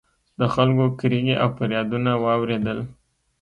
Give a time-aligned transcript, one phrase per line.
[0.39, 2.79] د خلکو کریغې او فریادونه واورېدل